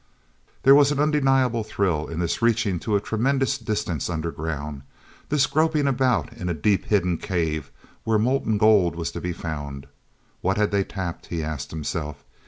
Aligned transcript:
There 0.63 0.73
was 0.73 0.91
an 0.91 0.99
undeniable 0.99 1.63
thrill 1.63 2.07
in 2.07 2.17
this 2.17 2.41
reaching 2.41 2.79
to 2.79 2.95
a 2.95 2.99
tremendous 2.99 3.59
distance 3.59 4.09
underground, 4.09 4.81
this 5.29 5.45
groping 5.45 5.85
about 5.85 6.33
in 6.33 6.49
a 6.49 6.55
deep 6.55 6.85
hidden 6.85 7.19
cave, 7.19 7.69
where 8.03 8.17
molten 8.17 8.57
gold 8.57 8.95
was 8.95 9.11
to 9.11 9.21
be 9.21 9.31
found. 9.31 9.85
What 10.41 10.57
had 10.57 10.71
they 10.71 10.83
tapped?—he 10.85 11.43
asked 11.43 11.69
himself. 11.69 12.25